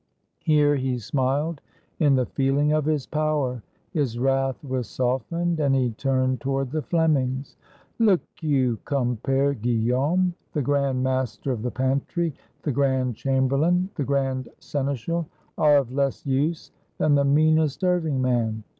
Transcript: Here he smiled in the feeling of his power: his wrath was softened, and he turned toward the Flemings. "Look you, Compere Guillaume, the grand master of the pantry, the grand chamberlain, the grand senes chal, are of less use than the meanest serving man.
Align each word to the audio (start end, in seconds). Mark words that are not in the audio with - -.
Here 0.39 0.77
he 0.77 0.97
smiled 0.97 1.61
in 1.99 2.15
the 2.15 2.25
feeling 2.25 2.73
of 2.73 2.85
his 2.85 3.05
power: 3.05 3.61
his 3.91 4.17
wrath 4.17 4.63
was 4.63 4.87
softened, 4.89 5.59
and 5.59 5.75
he 5.75 5.91
turned 5.91 6.41
toward 6.41 6.71
the 6.71 6.81
Flemings. 6.81 7.55
"Look 7.99 8.21
you, 8.41 8.79
Compere 8.83 9.53
Guillaume, 9.53 10.33
the 10.53 10.63
grand 10.63 11.03
master 11.03 11.51
of 11.51 11.61
the 11.61 11.69
pantry, 11.69 12.33
the 12.63 12.71
grand 12.71 13.15
chamberlain, 13.15 13.91
the 13.93 14.03
grand 14.03 14.49
senes 14.59 14.97
chal, 14.97 15.27
are 15.59 15.77
of 15.77 15.93
less 15.93 16.25
use 16.25 16.71
than 16.97 17.13
the 17.13 17.23
meanest 17.23 17.79
serving 17.79 18.19
man. 18.19 18.63